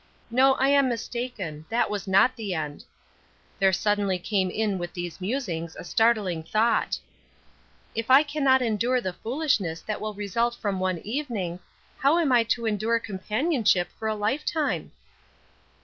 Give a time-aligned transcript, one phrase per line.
[0.31, 2.85] No, I am mistaken, that was not the end;
[3.59, 6.97] there suddenly came in with these musings a startling thought:
[7.93, 11.59] "If I cannot endure the foolishness that will result from one evening,
[11.99, 14.91] how am I to endure companionship for a lifetime?"